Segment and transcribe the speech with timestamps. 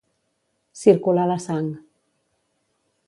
[0.83, 1.69] Circular la sang.